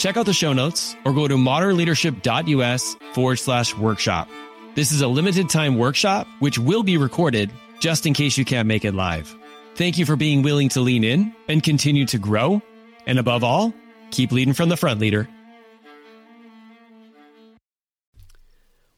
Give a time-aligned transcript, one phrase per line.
[0.00, 4.30] Check out the show notes or go to modernleadership.us forward slash workshop.
[4.74, 7.50] This is a limited time workshop, which will be recorded
[7.80, 9.36] just in case you can't make it live.
[9.74, 12.62] Thank you for being willing to lean in and continue to grow.
[13.06, 13.74] And above all,
[14.10, 15.28] keep leading from the front, leader.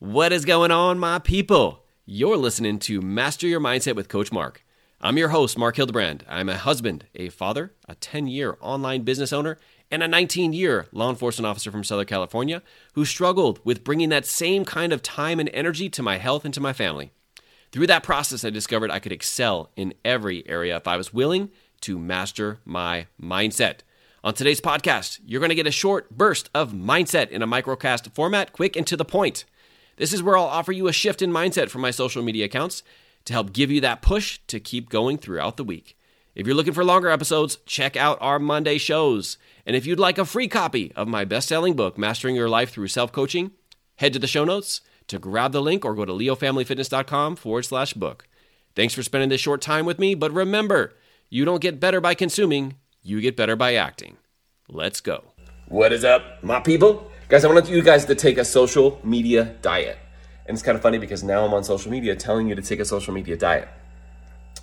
[0.00, 1.82] What is going on, my people?
[2.04, 4.62] You're listening to Master Your Mindset with Coach Marc.
[5.00, 6.26] I'm your host, Marc Hildebrand.
[6.28, 9.56] I'm a husband, a father, a 10 year online business owner,
[9.90, 12.62] and a 19 year law enforcement officer from Southern California
[12.94, 16.54] who struggled with bringing that same kind of time and energy to my health and
[16.54, 17.10] to my family.
[17.72, 21.50] Through that process, I discovered I could excel in every area if I was willing
[21.82, 23.80] to master my mindset.
[24.22, 28.12] On today's podcast, you're going to get a short burst of mindset in a microcast
[28.12, 29.44] format, quick and to the point.
[29.96, 32.82] This is where I'll offer you a shift in mindset from my social media accounts
[33.24, 35.96] to help give you that push to keep going throughout the week.
[36.34, 39.36] If you're looking for longer episodes, check out our Monday shows.
[39.66, 42.70] And if you'd like a free copy of my best selling book, Mastering Your Life
[42.70, 43.50] Through Self Coaching,
[43.96, 47.94] head to the show notes to grab the link or go to leofamilyfitness.com forward slash
[47.94, 48.28] book.
[48.76, 50.94] Thanks for spending this short time with me, but remember,
[51.28, 54.16] you don't get better by consuming, you get better by acting.
[54.68, 55.24] Let's go.
[55.66, 57.10] What is up, my people?
[57.28, 59.98] Guys, I want you guys to take a social media diet.
[60.46, 62.78] And it's kind of funny because now I'm on social media telling you to take
[62.80, 63.68] a social media diet.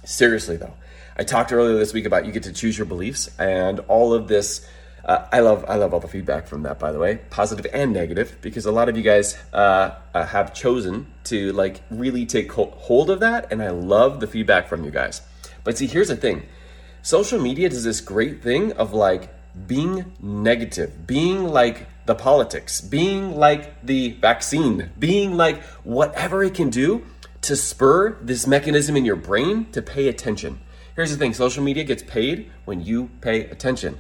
[0.06, 0.74] Seriously, though,
[1.20, 4.28] I talked earlier this week about you get to choose your beliefs and all of
[4.28, 4.68] this
[5.08, 7.94] uh, I love I love all the feedback from that, by the way, positive and
[7.94, 12.52] negative, because a lot of you guys uh, uh, have chosen to like really take
[12.52, 15.22] hold of that, and I love the feedback from you guys.
[15.64, 16.44] But see, here's the thing:
[17.03, 19.34] social media does this great thing of like
[19.66, 26.70] being negative, being like the politics, being like the vaccine, being like whatever it can
[26.70, 27.06] do
[27.41, 30.59] to spur this mechanism in your brain to pay attention.
[30.97, 34.00] Here's the thing: social media gets paid when you pay attention.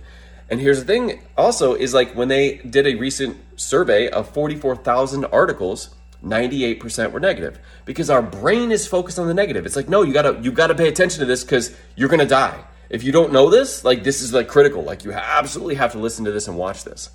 [0.49, 5.25] And here's the thing also is like when they did a recent survey of 44,000
[5.25, 5.89] articles,
[6.23, 9.67] 98% were negative because our brain is focused on the negative.
[9.67, 12.63] It's like, no, you gotta, you gotta pay attention to this because you're gonna die.
[12.89, 14.81] If you don't know this, like this is like critical.
[14.81, 17.11] Like you absolutely have to listen to this and watch this.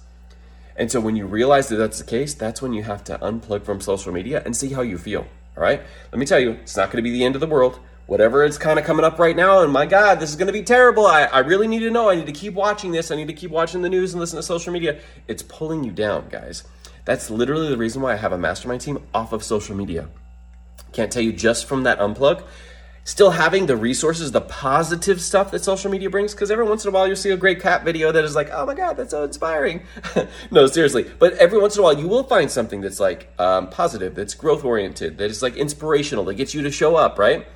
[0.77, 3.65] And so when you realize that that's the case, that's when you have to unplug
[3.65, 5.27] from social media and see how you feel.
[5.57, 5.83] All right.
[6.13, 7.81] Let me tell you, it's not going to be the end of the world
[8.13, 9.63] whatever is kind of coming up right now.
[9.63, 11.07] And my God, this is going to be terrible.
[11.07, 12.11] I, I really need to know.
[12.11, 13.11] I need to keep watching this.
[13.11, 15.01] I need to keep watching the news and listen to social media.
[15.29, 16.65] It's pulling you down, guys.
[17.07, 20.11] That's literally the reason why I have a mastermind team off of social media.
[20.93, 22.45] Can't tell you just from that unplug.
[23.05, 26.91] Still having the resources, the positive stuff that social media brings, because every once in
[26.91, 29.13] a while you'll see a great cat video that is like, oh my God, that's
[29.13, 29.85] so inspiring.
[30.51, 31.11] no, seriously.
[31.19, 34.35] But every once in a while you will find something that's like um, positive, that's
[34.35, 37.47] growth oriented, that is like inspirational, that gets you to show up, right?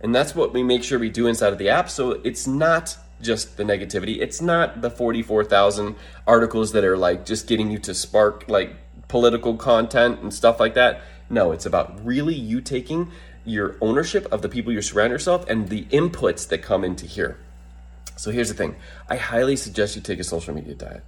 [0.00, 1.88] And that's what we make sure we do inside of the app.
[1.90, 4.20] So it's not just the negativity.
[4.20, 5.96] It's not the 44,000
[6.26, 8.76] articles that are like just getting you to spark like
[9.08, 11.00] political content and stuff like that.
[11.30, 13.10] No, it's about really you taking
[13.44, 17.38] your ownership of the people you surround yourself and the inputs that come into here.
[18.16, 18.76] So here's the thing
[19.08, 21.04] I highly suggest you take a social media diet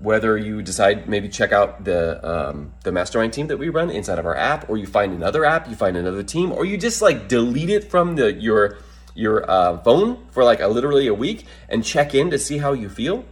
[0.00, 4.18] whether you decide maybe check out the um, the mastermind team that we run inside
[4.18, 7.02] of our app, or you find another app, you find another team, or you just
[7.02, 8.78] like delete it from the your
[9.14, 12.72] your uh, phone for like a literally a week and check in to see how
[12.72, 13.24] you feel.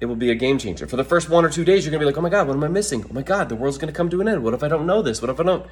[0.00, 0.86] It will be a game changer.
[0.86, 2.56] For the first one or two days, you're gonna be like, "Oh my god, what
[2.56, 3.04] am I missing?
[3.08, 4.42] Oh my god, the world's gonna come to an end.
[4.42, 5.20] What if I don't know this?
[5.22, 5.66] What if I don't?"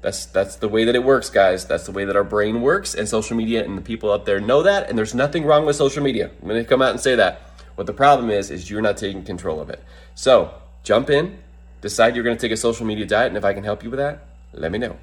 [0.00, 1.64] That's that's the way that it works, guys.
[1.64, 4.40] That's the way that our brain works, and social media and the people out there
[4.40, 4.88] know that.
[4.88, 6.30] And there's nothing wrong with social media.
[6.40, 7.51] I'm gonna come out and say that.
[7.74, 9.82] What the problem is, is you're not taking control of it.
[10.14, 11.38] So jump in,
[11.80, 13.90] decide you're going to take a social media diet, and if I can help you
[13.90, 14.96] with that, let me know.